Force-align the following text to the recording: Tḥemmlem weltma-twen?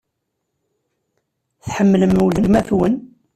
Tḥemmlem 1.65 2.13
weltma-twen? 2.23 2.95